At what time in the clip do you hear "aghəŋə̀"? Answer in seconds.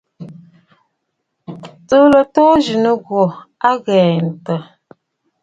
3.73-4.61